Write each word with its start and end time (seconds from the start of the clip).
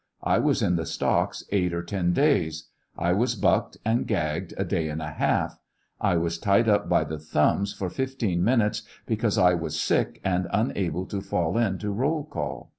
I 0.23 0.39
was 0.39 0.63
in 0.63 0.77
the 0.77 0.85
stocks 0.87 1.43
eight 1.51 1.75
or 1.75 1.83
ten 1.83 2.11
days. 2.11 2.69
I 2.97 3.13
was 3.13 3.35
bucked 3.35 3.77
and 3.85 4.07
gagged 4.07 4.51
a 4.57 4.65
day 4.65 4.89
and 4.89 4.99
a 4.99 5.11
half. 5.11 5.59
I 5.99 6.17
was 6.17 6.39
tied 6.39 6.67
up 6.67 6.89
by 6.89 7.03
the 7.03 7.19
thumbs 7.19 7.71
for 7.75 7.87
fifteen 7.91 8.43
minutes 8.43 8.81
because 9.05 9.37
I 9.37 9.53
was 9.53 9.79
sick, 9.79 10.19
and 10.23 10.47
unable 10.51 11.05
to 11.05 11.21
fall 11.21 11.55
in 11.55 11.77
to 11.77 11.91
roll 11.91 12.23
call. 12.25 12.69